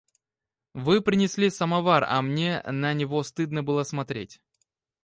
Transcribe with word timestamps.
Вы 0.85 0.99
принесли 1.01 1.51
самовар, 1.51 2.03
а 2.09 2.23
мне 2.23 2.63
на 2.65 2.93
него 2.95 3.21
стыдно 3.21 3.61
было 3.61 3.83
смотреть. 3.83 4.41